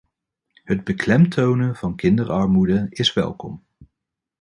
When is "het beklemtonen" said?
0.63-1.75